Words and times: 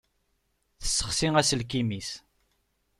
Tessexsi 0.81 1.27
aselkim-is. 1.41 2.09